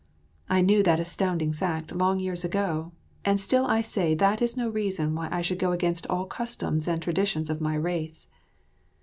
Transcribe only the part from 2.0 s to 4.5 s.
years ago, and still I say that